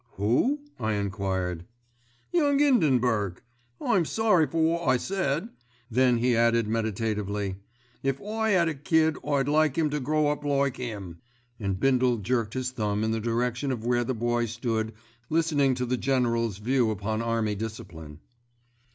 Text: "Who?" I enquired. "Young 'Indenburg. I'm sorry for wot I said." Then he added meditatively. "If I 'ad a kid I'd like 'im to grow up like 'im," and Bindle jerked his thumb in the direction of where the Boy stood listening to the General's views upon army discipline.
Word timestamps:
"Who?" 0.13 0.61
I 0.79 0.93
enquired. 0.93 1.63
"Young 2.33 2.59
'Indenburg. 2.59 3.43
I'm 3.79 4.03
sorry 4.05 4.47
for 4.47 4.59
wot 4.59 4.87
I 4.87 4.97
said." 4.97 5.49
Then 5.91 6.17
he 6.17 6.35
added 6.35 6.67
meditatively. 6.67 7.57
"If 8.01 8.19
I 8.19 8.53
'ad 8.55 8.67
a 8.67 8.73
kid 8.73 9.17
I'd 9.23 9.47
like 9.47 9.77
'im 9.77 9.91
to 9.91 9.99
grow 9.99 10.29
up 10.29 10.43
like 10.43 10.79
'im," 10.79 11.19
and 11.59 11.79
Bindle 11.79 12.17
jerked 12.17 12.55
his 12.55 12.71
thumb 12.71 13.03
in 13.03 13.11
the 13.11 13.19
direction 13.19 13.71
of 13.71 13.85
where 13.85 14.03
the 14.03 14.15
Boy 14.15 14.47
stood 14.47 14.93
listening 15.29 15.75
to 15.75 15.85
the 15.85 15.97
General's 15.97 16.57
views 16.57 16.89
upon 16.93 17.21
army 17.21 17.53
discipline. 17.53 18.21